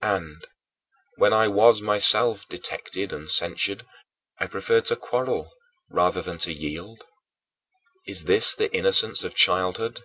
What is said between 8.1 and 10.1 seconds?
this the innocence of childhood?